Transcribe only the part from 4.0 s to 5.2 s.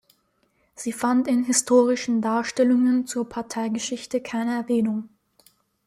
keine Erwähnung.